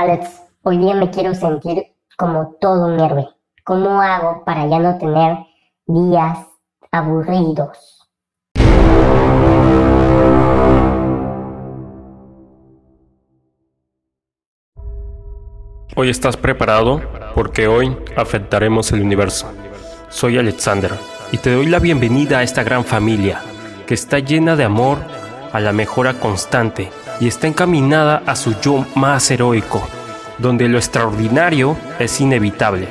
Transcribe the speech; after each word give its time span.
Alex, 0.00 0.40
hoy 0.62 0.78
día 0.78 0.94
me 0.94 1.10
quiero 1.10 1.34
sentir 1.34 1.94
como 2.16 2.56
todo 2.58 2.86
un 2.86 2.98
héroe. 2.98 3.28
¿Cómo 3.64 4.00
hago 4.00 4.46
para 4.46 4.66
ya 4.66 4.78
no 4.78 4.96
tener 4.96 5.36
días 5.84 6.38
aburridos? 6.90 8.08
Hoy 15.94 16.08
estás 16.08 16.38
preparado 16.38 17.02
porque 17.34 17.68
hoy 17.68 17.94
afectaremos 18.16 18.92
el 18.92 19.02
universo. 19.02 19.52
Soy 20.08 20.38
Alexander 20.38 20.92
y 21.30 21.36
te 21.36 21.52
doy 21.52 21.66
la 21.66 21.78
bienvenida 21.78 22.38
a 22.38 22.42
esta 22.42 22.62
gran 22.62 22.86
familia 22.86 23.42
que 23.86 23.92
está 23.92 24.18
llena 24.18 24.56
de 24.56 24.64
amor 24.64 24.96
a 25.52 25.60
la 25.60 25.74
mejora 25.74 26.14
constante 26.14 26.88
y 27.20 27.28
está 27.28 27.46
encaminada 27.46 28.22
a 28.26 28.34
su 28.34 28.58
yo 28.60 28.86
más 28.96 29.30
heroico, 29.30 29.86
donde 30.38 30.68
lo 30.68 30.78
extraordinario 30.78 31.76
es 31.98 32.20
inevitable. 32.20 32.88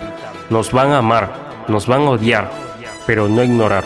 Nos 0.52 0.72
van 0.72 0.92
a 0.92 1.00
amar, 1.00 1.66
nos 1.68 1.88
van 1.88 2.04
a 2.04 2.12
odiar, 2.12 2.50
pero 3.08 3.28
no 3.28 3.44
ignorar, 3.44 3.84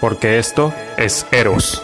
porque 0.00 0.38
esto 0.38 0.72
es 0.96 1.26
Eros. 1.32 1.82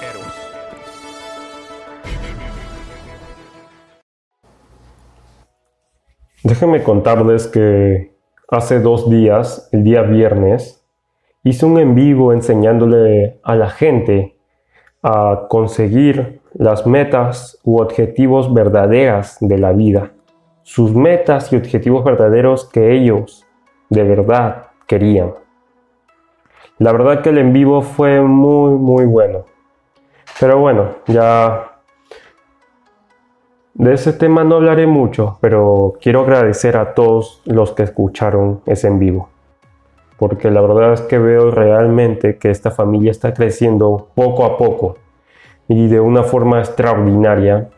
Déjenme 6.45 6.83
contarles 6.83 7.47
que 7.47 8.17
hace 8.49 8.81
dos 8.81 9.11
días, 9.11 9.69
el 9.73 9.85
día 9.85 10.03
viernes, 10.03 10.85
hice 11.45 11.67
un 11.67 11.79
en 11.79 11.95
vivo 11.95 12.33
enseñándole 12.33 13.41
a 13.43 13.55
la 13.57 13.71
gente 13.71 14.32
a 15.03 15.47
conseguir 15.49 16.41
las 16.55 16.87
metas 16.87 17.59
u 17.65 17.81
objetivos 17.81 18.53
verdaderas 18.53 19.37
de 19.41 19.59
la 19.59 19.73
vida, 19.73 20.13
sus 20.63 20.95
metas 20.95 21.53
y 21.53 21.57
objetivos 21.57 22.05
verdaderos 22.05 22.69
que 22.69 22.93
ellos 22.93 23.47
de 23.89 24.05
verdad 24.05 24.67
querían. 24.87 25.35
La 26.79 26.93
verdad 26.93 27.23
que 27.23 27.31
el 27.31 27.39
en 27.39 27.53
vivo 27.53 27.83
fue 27.83 28.21
muy 28.21 28.73
muy 28.73 29.05
bueno. 29.05 29.45
Pero 30.41 30.59
bueno, 30.59 30.91
ya 31.07 31.73
de 33.75 33.95
ese 33.95 34.13
tema 34.13 34.45
no 34.45 34.57
hablaré 34.57 34.87
mucho, 34.87 35.39
pero 35.41 35.95
quiero 36.01 36.21
agradecer 36.21 36.77
a 36.77 36.95
todos 36.95 37.43
los 37.45 37.73
que 37.73 37.85
escucharon 37.85 38.61
ese 38.67 38.89
en 38.89 38.99
vivo. 38.99 39.32
Porque 40.23 40.53
la 40.53 40.61
verdad 40.61 40.93
es 40.93 41.01
que 41.01 41.19
veo 41.19 41.51
realmente 41.51 42.39
que 42.39 42.49
esta 42.49 42.71
familia 42.71 43.11
está 43.11 43.35
creciendo 43.35 44.07
poco 44.15 44.45
a 44.45 44.57
poco 44.57 44.99
y 45.67 45.89
de 45.89 45.99
una 45.99 46.23
forma 46.23 46.61
extraordinaria 46.61 47.71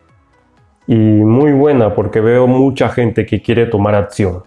y 0.85 0.93
muy 0.93 1.53
buena 1.53 1.95
porque 1.95 2.21
veo 2.21 2.45
mucha 2.45 2.89
gente 2.89 3.25
que 3.25 3.41
quiere 3.41 3.65
tomar 3.65 3.95
acción. 3.95 4.43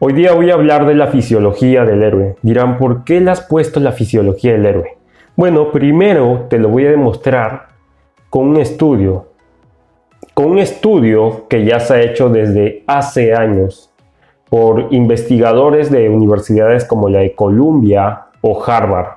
Hoy 0.00 0.14
día 0.14 0.32
voy 0.32 0.50
a 0.50 0.54
hablar 0.54 0.86
de 0.86 0.96
la 0.96 1.06
fisiología 1.06 1.84
del 1.84 2.02
héroe. 2.02 2.34
Dirán, 2.42 2.76
¿por 2.76 3.04
qué 3.04 3.20
le 3.20 3.30
has 3.30 3.42
puesto 3.42 3.78
la 3.78 3.92
fisiología 3.92 4.54
del 4.54 4.66
héroe? 4.66 4.98
Bueno, 5.36 5.70
primero 5.70 6.46
te 6.50 6.58
lo 6.58 6.68
voy 6.68 6.86
a 6.86 6.90
demostrar 6.90 7.68
con 8.28 8.48
un 8.48 8.56
estudio. 8.56 9.28
Con 10.34 10.46
un 10.46 10.58
estudio 10.58 11.46
que 11.46 11.64
ya 11.64 11.78
se 11.78 11.94
ha 11.94 12.00
hecho 12.00 12.28
desde 12.28 12.82
hace 12.88 13.32
años 13.34 13.93
por 14.54 14.86
investigadores 14.92 15.90
de 15.90 16.08
universidades 16.08 16.84
como 16.84 17.08
la 17.08 17.18
de 17.18 17.34
Columbia 17.34 18.26
o 18.40 18.62
Harvard. 18.64 19.16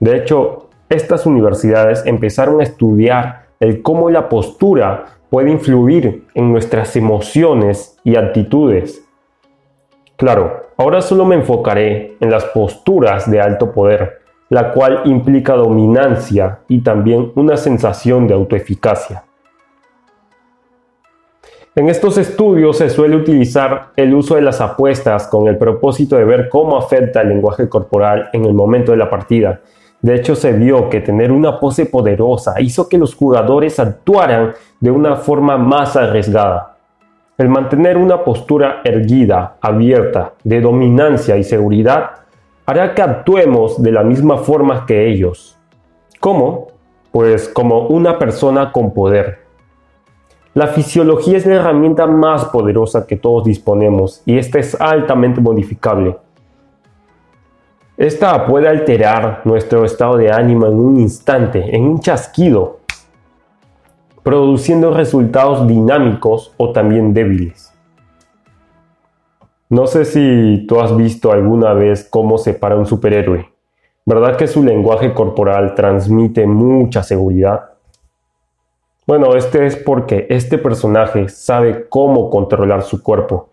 De 0.00 0.16
hecho, 0.16 0.70
estas 0.88 1.24
universidades 1.24 2.04
empezaron 2.04 2.58
a 2.58 2.64
estudiar 2.64 3.44
el 3.60 3.80
cómo 3.80 4.10
la 4.10 4.28
postura 4.28 5.04
puede 5.30 5.52
influir 5.52 6.26
en 6.34 6.50
nuestras 6.50 6.96
emociones 6.96 7.96
y 8.02 8.16
actitudes. 8.16 9.06
Claro, 10.16 10.64
ahora 10.76 11.00
solo 11.00 11.24
me 11.24 11.36
enfocaré 11.36 12.16
en 12.18 12.28
las 12.28 12.44
posturas 12.46 13.30
de 13.30 13.40
alto 13.40 13.70
poder, 13.70 14.18
la 14.48 14.72
cual 14.72 15.02
implica 15.04 15.54
dominancia 15.54 16.58
y 16.66 16.80
también 16.80 17.30
una 17.36 17.56
sensación 17.56 18.26
de 18.26 18.34
autoeficacia. 18.34 19.22
En 21.76 21.88
estos 21.88 22.18
estudios 22.18 22.78
se 22.78 22.90
suele 22.90 23.16
utilizar 23.16 23.90
el 23.96 24.14
uso 24.14 24.34
de 24.34 24.42
las 24.42 24.60
apuestas 24.60 25.28
con 25.28 25.46
el 25.46 25.56
propósito 25.56 26.16
de 26.16 26.24
ver 26.24 26.48
cómo 26.48 26.76
afecta 26.76 27.22
el 27.22 27.28
lenguaje 27.28 27.68
corporal 27.68 28.28
en 28.32 28.44
el 28.44 28.54
momento 28.54 28.92
de 28.92 28.98
la 28.98 29.08
partida 29.08 29.60
de 30.02 30.14
hecho, 30.14 30.34
se 30.34 30.52
vio 30.52 30.88
que 30.88 31.00
tener 31.00 31.30
una 31.30 31.60
pose 31.60 31.84
poderosa 31.84 32.58
hizo 32.60 32.88
que 32.88 32.96
los 32.96 33.14
jugadores 33.14 33.78
actuaran 33.78 34.52
de 34.80 34.90
una 34.90 35.16
forma 35.16 35.58
más 35.58 35.94
arriesgada. 35.94 36.76
El 37.36 37.50
mantener 37.50 37.98
una 37.98 38.24
postura 38.24 38.80
erguida, 38.84 39.56
abierta, 39.60 40.32
de 40.42 40.60
dominancia 40.60 41.36
y 41.36 41.44
seguridad, 41.44 42.10
hará 42.64 42.94
que 42.94 43.02
actuemos 43.02 43.82
de 43.82 43.92
la 43.92 44.02
misma 44.02 44.38
forma 44.38 44.86
que 44.86 45.06
ellos. 45.08 45.58
¿Cómo? 46.18 46.68
Pues 47.12 47.48
como 47.48 47.88
una 47.88 48.18
persona 48.18 48.72
con 48.72 48.94
poder. 48.94 49.39
La 50.52 50.66
fisiología 50.66 51.36
es 51.36 51.46
la 51.46 51.56
herramienta 51.56 52.08
más 52.08 52.46
poderosa 52.46 53.06
que 53.06 53.16
todos 53.16 53.44
disponemos 53.44 54.22
y 54.26 54.36
esta 54.36 54.58
es 54.58 54.80
altamente 54.80 55.40
modificable. 55.40 56.16
Esta 57.96 58.46
puede 58.46 58.66
alterar 58.66 59.42
nuestro 59.44 59.84
estado 59.84 60.16
de 60.16 60.32
ánimo 60.32 60.66
en 60.66 60.74
un 60.74 60.98
instante, 60.98 61.76
en 61.76 61.84
un 61.84 62.00
chasquido, 62.00 62.80
produciendo 64.24 64.92
resultados 64.92 65.68
dinámicos 65.68 66.52
o 66.56 66.72
también 66.72 67.14
débiles. 67.14 67.72
No 69.68 69.86
sé 69.86 70.04
si 70.04 70.66
tú 70.66 70.80
has 70.80 70.96
visto 70.96 71.30
alguna 71.30 71.74
vez 71.74 72.08
cómo 72.10 72.38
se 72.38 72.54
para 72.54 72.74
un 72.74 72.86
superhéroe. 72.86 73.46
¿Verdad 74.04 74.36
que 74.36 74.48
su 74.48 74.64
lenguaje 74.64 75.14
corporal 75.14 75.76
transmite 75.76 76.44
mucha 76.44 77.04
seguridad? 77.04 77.70
Bueno, 79.06 79.34
este 79.34 79.66
es 79.66 79.76
porque 79.76 80.26
este 80.30 80.58
personaje 80.58 81.28
sabe 81.28 81.88
cómo 81.88 82.30
controlar 82.30 82.82
su 82.82 83.02
cuerpo 83.02 83.50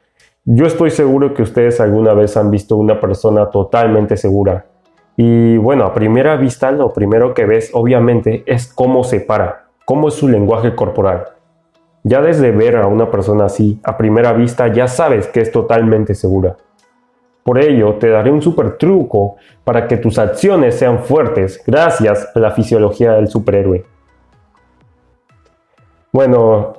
yo 0.49 0.65
estoy 0.65 0.91
seguro 0.91 1.33
que 1.33 1.41
ustedes 1.41 1.81
alguna 1.81 2.13
vez 2.13 2.37
han 2.37 2.49
visto 2.49 2.77
una 2.77 3.01
persona 3.01 3.49
totalmente 3.49 4.15
segura. 4.15 4.65
Y 5.17 5.57
bueno, 5.57 5.83
a 5.83 5.93
primera 5.93 6.37
vista 6.37 6.71
lo 6.71 6.93
primero 6.93 7.33
que 7.33 7.45
ves 7.45 7.71
obviamente 7.73 8.43
es 8.45 8.71
cómo 8.71 9.03
se 9.03 9.19
para, 9.19 9.65
cómo 9.83 10.07
es 10.07 10.13
su 10.13 10.29
lenguaje 10.29 10.73
corporal. 10.73 11.25
Ya 12.03 12.21
desde 12.21 12.51
ver 12.51 12.77
a 12.77 12.87
una 12.87 13.11
persona 13.11 13.43
así, 13.43 13.81
a 13.83 13.97
primera 13.97 14.31
vista 14.31 14.71
ya 14.71 14.87
sabes 14.87 15.27
que 15.27 15.41
es 15.41 15.51
totalmente 15.51 16.15
segura. 16.15 16.55
Por 17.43 17.59
ello, 17.59 17.95
te 17.95 18.07
daré 18.07 18.31
un 18.31 18.41
super 18.41 18.77
truco 18.77 19.35
para 19.65 19.85
que 19.85 19.97
tus 19.97 20.17
acciones 20.17 20.75
sean 20.75 20.99
fuertes 20.99 21.61
gracias 21.67 22.25
a 22.33 22.39
la 22.39 22.51
fisiología 22.51 23.11
del 23.15 23.27
superhéroe. 23.27 23.83
Bueno, 26.17 26.73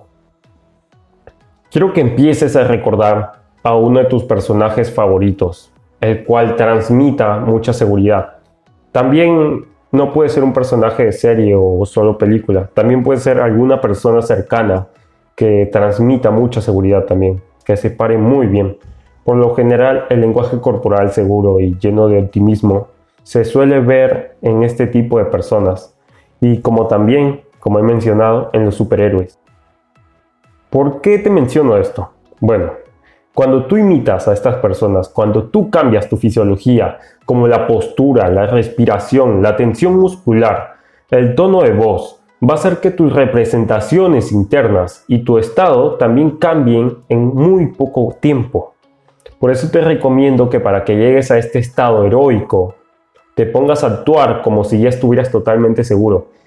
quiero 1.71 1.93
que 1.93 2.01
empieces 2.01 2.57
a 2.57 2.65
recordar 2.65 3.35
a 3.63 3.77
uno 3.77 4.01
de 4.01 4.07
tus 4.07 4.25
personajes 4.25 4.93
favoritos, 4.93 5.73
el 6.01 6.25
cual 6.25 6.57
transmita 6.57 7.39
mucha 7.39 7.73
seguridad. 7.73 8.39
También 8.91 9.65
no 9.93 10.13
puede 10.13 10.29
ser 10.29 10.43
un 10.43 10.53
personaje 10.53 11.05
de 11.05 11.13
serie 11.13 11.55
o 11.57 11.87
solo 11.87 12.19
película, 12.19 12.69
también 12.75 13.05
puede 13.05 13.21
ser 13.21 13.39
alguna 13.39 13.81
persona 13.81 14.23
cercana 14.23 14.89
que 15.37 15.69
transmita 15.71 16.33
mucha 16.33 16.61
seguridad 16.61 17.05
también, 17.05 17.41
que 17.65 17.77
se 17.77 17.91
pare 17.93 18.19
muy 18.19 18.49
bien. 18.49 18.77
Por 19.23 19.37
lo 19.37 19.55
general, 19.55 20.07
el 20.11 20.21
lenguaje 20.21 20.61
corporal 20.61 21.13
seguro 21.13 21.61
y 21.61 21.79
lleno 21.79 22.09
de 22.09 22.19
optimismo 22.19 22.89
se 23.23 23.45
suele 23.45 23.79
ver 23.79 24.35
en 24.43 24.65
este 24.65 24.89
tipo 24.89 25.17
de 25.17 25.27
personas 25.27 25.97
y 26.41 26.61
como 26.61 26.89
también, 26.89 27.43
como 27.69 27.81
he 27.81 27.83
mencionado, 27.83 28.49
en 28.55 28.65
los 28.65 28.77
superhéroes. 28.77 29.39
¿Por 30.71 31.03
qué 31.03 31.19
te 31.19 31.29
menciono 31.29 31.77
esto? 31.77 32.13
Bueno, 32.41 32.71
cuando 33.35 33.67
tú 33.67 33.77
imitas 33.77 34.27
a 34.27 34.33
estas 34.33 34.57
personas, 34.57 35.11
cuando 35.11 35.49
tú 35.49 35.69
cambias 35.69 36.09
tu 36.09 36.17
fisiología, 36.17 36.97
como 37.27 37.47
la 37.47 37.67
postura, 37.67 38.31
la 38.31 38.47
respiración, 38.47 39.43
la 39.43 39.55
tensión 39.55 39.99
muscular, 39.99 40.77
el 41.11 41.35
tono 41.35 41.61
de 41.61 41.75
voz, 41.75 42.23
va 42.43 42.55
a 42.55 42.57
hacer 42.57 42.79
que 42.79 42.91
tus 42.91 43.13
representaciones 43.13 44.33
internas 44.33 45.05
y 45.07 45.19
tu 45.19 45.37
estado 45.37 45.97
también 45.97 46.39
cambien 46.39 46.97
en 47.11 47.27
muy 47.27 47.67
poco 47.67 48.17
tiempo. 48.19 48.77
Por 49.39 49.51
eso 49.51 49.71
te 49.71 49.83
recomiendo 49.83 50.49
que 50.49 50.59
para 50.59 50.85
que 50.85 50.97
llegues 50.97 51.31
a 51.31 51.37
este 51.37 51.59
estado 51.59 52.07
heroico, 52.07 52.77
te 53.35 53.45
pongas 53.45 53.85
a 53.85 53.89
actuar 53.89 54.41
como 54.41 54.65
si 54.65 54.81
ya 54.81 54.89
estuvieras 54.89 55.31
totalmente 55.31 55.85
seguro. 55.85 56.38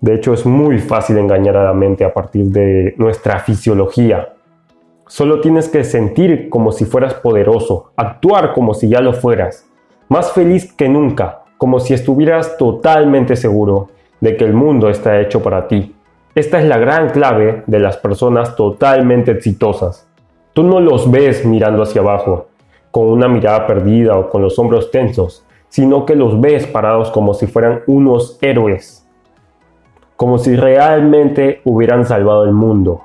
De 0.00 0.14
hecho, 0.14 0.32
es 0.32 0.46
muy 0.46 0.78
fácil 0.78 1.18
engañar 1.18 1.56
a 1.56 1.64
la 1.64 1.72
mente 1.72 2.04
a 2.04 2.12
partir 2.12 2.46
de 2.46 2.94
nuestra 2.98 3.40
fisiología. 3.40 4.34
Solo 5.06 5.40
tienes 5.40 5.68
que 5.68 5.84
sentir 5.84 6.48
como 6.48 6.70
si 6.70 6.84
fueras 6.84 7.14
poderoso, 7.14 7.92
actuar 7.96 8.52
como 8.52 8.74
si 8.74 8.88
ya 8.88 9.00
lo 9.00 9.12
fueras, 9.12 9.66
más 10.08 10.32
feliz 10.32 10.72
que 10.72 10.88
nunca, 10.88 11.42
como 11.56 11.80
si 11.80 11.94
estuvieras 11.94 12.56
totalmente 12.56 13.34
seguro 13.34 13.88
de 14.20 14.36
que 14.36 14.44
el 14.44 14.54
mundo 14.54 14.88
está 14.88 15.20
hecho 15.20 15.42
para 15.42 15.66
ti. 15.66 15.94
Esta 16.34 16.60
es 16.60 16.66
la 16.66 16.78
gran 16.78 17.10
clave 17.10 17.64
de 17.66 17.80
las 17.80 17.96
personas 17.96 18.54
totalmente 18.54 19.32
exitosas. 19.32 20.08
Tú 20.52 20.62
no 20.62 20.78
los 20.80 21.10
ves 21.10 21.44
mirando 21.44 21.82
hacia 21.82 22.00
abajo, 22.00 22.48
con 22.90 23.06
una 23.06 23.28
mirada 23.28 23.66
perdida 23.66 24.16
o 24.16 24.30
con 24.30 24.42
los 24.42 24.58
hombros 24.58 24.90
tensos, 24.90 25.44
sino 25.68 26.06
que 26.06 26.14
los 26.14 26.40
ves 26.40 26.66
parados 26.66 27.10
como 27.10 27.34
si 27.34 27.46
fueran 27.46 27.82
unos 27.86 28.38
héroes, 28.40 28.97
como 30.18 30.36
si 30.38 30.56
realmente 30.56 31.60
hubieran 31.62 32.04
salvado 32.04 32.44
el 32.44 32.52
mundo. 32.52 33.02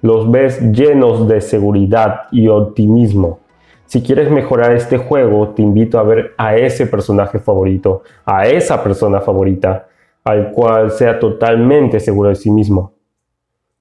Los 0.00 0.30
ves 0.30 0.62
llenos 0.72 1.28
de 1.28 1.42
seguridad 1.42 2.22
y 2.30 2.48
optimismo. 2.48 3.40
Si 3.84 4.02
quieres 4.02 4.30
mejorar 4.30 4.72
este 4.72 4.96
juego, 4.96 5.50
te 5.50 5.60
invito 5.60 5.98
a 5.98 6.04
ver 6.04 6.32
a 6.38 6.56
ese 6.56 6.86
personaje 6.86 7.38
favorito, 7.38 8.02
a 8.24 8.46
esa 8.46 8.82
persona 8.82 9.20
favorita, 9.20 9.88
al 10.24 10.52
cual 10.52 10.90
sea 10.92 11.18
totalmente 11.18 12.00
seguro 12.00 12.30
de 12.30 12.36
sí 12.36 12.50
mismo. 12.50 12.94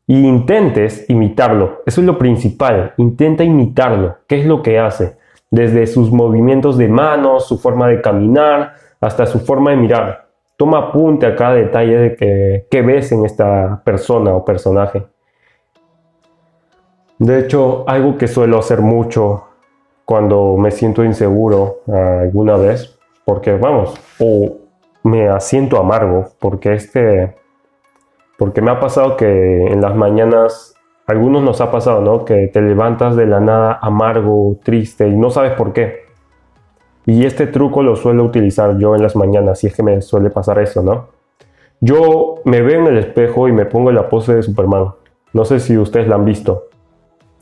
Y 0.06 0.28
intentes 0.28 1.10
imitarlo. 1.10 1.84
Eso 1.86 2.02
es 2.02 2.08
lo 2.08 2.18
principal. 2.18 2.94
Intenta 2.98 3.46
imitarlo. 3.46 4.18
¿Qué 4.28 4.42
es 4.42 4.46
lo 4.46 4.62
que 4.62 4.78
hace? 4.78 5.16
Desde 5.50 5.88
sus 5.88 6.12
movimientos 6.12 6.78
de 6.78 6.90
manos, 6.90 7.48
su 7.48 7.58
forma 7.58 7.88
de 7.88 8.02
caminar, 8.02 8.74
hasta 9.00 9.26
su 9.26 9.40
forma 9.40 9.72
de 9.72 9.78
mirar. 9.78 10.31
Toma 10.62 10.78
apunte 10.78 11.26
a 11.26 11.36
cada 11.36 11.56
detalle 11.56 11.98
de 11.98 12.68
que, 12.70 12.82
ves 12.84 13.12
en 13.12 13.26
esta 13.26 13.82
persona 13.84 14.36
o 14.36 14.46
personaje. 14.46 15.08
De 17.18 17.40
hecho, 17.40 17.84
algo 17.88 18.16
que 18.16 18.28
suelo 18.28 18.60
hacer 18.60 18.80
mucho 18.80 19.46
cuando 20.06 20.58
me 20.58 20.70
siento 20.70 21.04
inseguro 21.04 21.80
alguna 21.88 22.58
vez, 22.58 22.96
porque 23.26 23.54
vamos, 23.54 24.00
o 24.20 24.58
me 25.02 25.30
asiento 25.30 25.80
amargo, 25.80 26.28
porque 26.38 26.74
este, 26.74 27.36
porque 28.38 28.62
me 28.62 28.70
ha 28.70 28.80
pasado 28.80 29.18
que 29.18 29.66
en 29.66 29.82
las 29.82 29.96
mañanas, 29.96 30.76
algunos 31.08 31.42
nos 31.42 31.60
ha 31.60 31.72
pasado, 31.72 32.02
¿no? 32.02 32.24
Que 32.24 32.50
te 32.50 32.62
levantas 32.62 33.16
de 33.16 33.26
la 33.26 33.40
nada 33.40 33.80
amargo, 33.82 34.60
triste 34.64 35.08
y 35.08 35.16
no 35.16 35.32
sabes 35.32 35.54
por 35.54 35.74
qué. 35.74 36.11
Y 37.06 37.26
este 37.26 37.48
truco 37.48 37.82
lo 37.84 37.96
suelo 37.96 38.24
utilizar 38.24 38.78
yo 38.78 38.96
en 38.96 39.02
las 39.02 39.16
mañanas, 39.16 39.60
si 39.60 39.68
es 39.68 39.76
que 39.76 39.84
me 39.84 40.02
suele 40.02 40.30
pasar 40.30 40.60
eso, 40.60 40.84
¿no? 40.84 41.08
Yo 41.80 42.36
me 42.46 42.62
veo 42.62 42.80
en 42.80 42.88
el 42.88 42.98
espejo 43.00 43.48
y 43.48 43.52
me 43.52 43.66
pongo 43.66 43.92
la 43.92 44.08
pose 44.08 44.36
de 44.36 44.44
Superman. 44.44 44.94
No 45.34 45.46
sé 45.46 45.60
si 45.60 45.78
ustedes 45.78 46.08
la 46.08 46.16
han 46.16 46.26
visto 46.26 46.68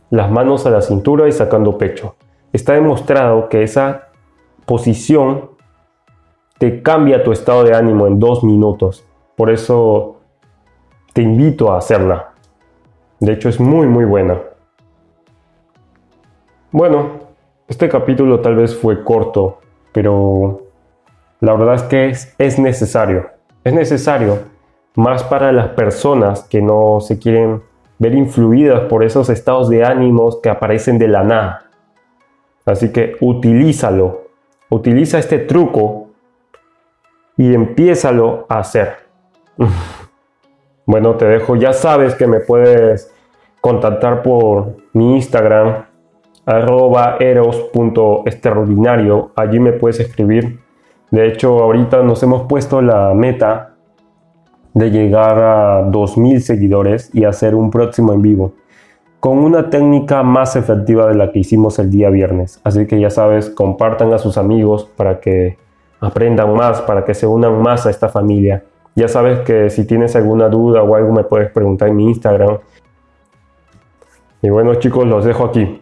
las 0.09 0.31
manos 0.31 0.65
a 0.65 0.69
la 0.69 0.81
cintura 0.81 1.27
y 1.27 1.31
sacando 1.31 1.77
pecho. 1.77 2.15
Está 2.53 2.73
demostrado 2.73 3.49
que 3.49 3.63
esa 3.63 4.09
posición 4.65 5.51
te 6.57 6.81
cambia 6.81 7.23
tu 7.23 7.31
estado 7.31 7.63
de 7.63 7.75
ánimo 7.75 8.07
en 8.07 8.19
dos 8.19 8.43
minutos. 8.43 9.05
Por 9.35 9.49
eso 9.49 10.17
te 11.13 11.21
invito 11.21 11.71
a 11.71 11.77
hacerla. 11.77 12.33
De 13.19 13.33
hecho 13.33 13.49
es 13.49 13.59
muy 13.59 13.87
muy 13.87 14.05
buena. 14.05 14.39
Bueno, 16.71 17.18
este 17.69 17.87
capítulo 17.87 18.41
tal 18.41 18.55
vez 18.55 18.75
fue 18.75 19.03
corto, 19.03 19.59
pero 19.93 20.63
la 21.39 21.53
verdad 21.53 21.75
es 21.75 21.83
que 21.83 22.09
es, 22.09 22.35
es 22.39 22.57
necesario. 22.57 23.29
Es 23.63 23.73
necesario 23.73 24.39
más 24.95 25.23
para 25.23 25.51
las 25.51 25.69
personas 25.69 26.43
que 26.43 26.61
no 26.61 26.99
se 26.99 27.19
quieren 27.19 27.61
ver 27.99 28.15
influidas 28.15 28.81
por 28.89 29.03
esos 29.03 29.29
estados 29.29 29.69
de 29.69 29.85
ánimos 29.85 30.39
que 30.41 30.49
aparecen 30.49 30.97
de 30.97 31.07
la 31.07 31.23
nada. 31.23 31.69
Así 32.65 32.91
que 32.91 33.15
utilízalo, 33.21 34.23
utiliza 34.69 35.19
este 35.19 35.37
truco 35.37 36.09
y 37.37 37.53
empiézalo 37.53 38.47
a 38.49 38.59
hacer. 38.59 38.95
bueno, 40.85 41.15
te 41.15 41.25
dejo, 41.25 41.55
ya 41.55 41.73
sabes 41.73 42.15
que 42.15 42.25
me 42.25 42.39
puedes 42.39 43.13
contactar 43.61 44.23
por 44.23 44.77
mi 44.93 45.15
Instagram, 45.15 45.85
arroba 46.49 47.17
eros.extraordinario, 47.19 49.31
allí 49.35 49.59
me 49.59 49.73
puedes 49.73 49.99
escribir. 49.99 50.61
De 51.11 51.27
hecho, 51.27 51.59
ahorita 51.59 52.01
nos 52.01 52.23
hemos 52.23 52.47
puesto 52.47 52.81
la 52.81 53.13
meta 53.13 53.75
de 54.73 54.89
llegar 54.89 55.37
a 55.37 55.83
2.000 55.83 56.39
seguidores 56.39 57.13
y 57.13 57.25
hacer 57.25 57.53
un 57.53 57.69
próximo 57.69 58.13
en 58.13 58.21
vivo 58.21 58.53
con 59.19 59.39
una 59.39 59.69
técnica 59.69 60.23
más 60.23 60.55
efectiva 60.55 61.07
de 61.07 61.15
la 61.15 61.31
que 61.31 61.39
hicimos 61.39 61.77
el 61.79 61.89
día 61.89 62.09
viernes. 62.09 62.61
Así 62.63 62.87
que 62.87 62.99
ya 62.99 63.09
sabes, 63.09 63.49
compartan 63.49 64.13
a 64.13 64.17
sus 64.17 64.37
amigos 64.37 64.89
para 64.95 65.19
que 65.19 65.57
aprendan 65.99 66.53
más, 66.55 66.81
para 66.81 67.03
que 67.03 67.13
se 67.13 67.27
unan 67.27 67.61
más 67.61 67.85
a 67.85 67.89
esta 67.89 68.07
familia. 68.07 68.63
Ya 68.95 69.07
sabes 69.07 69.39
que 69.39 69.69
si 69.69 69.85
tienes 69.85 70.15
alguna 70.15 70.47
duda 70.47 70.83
o 70.83 70.95
algo 70.95 71.11
me 71.11 71.25
puedes 71.25 71.51
preguntar 71.51 71.89
en 71.89 71.97
mi 71.97 72.05
Instagram. 72.05 72.59
Y 74.41 74.49
bueno 74.49 74.75
chicos, 74.75 75.05
los 75.05 75.25
dejo 75.25 75.45
aquí. 75.45 75.81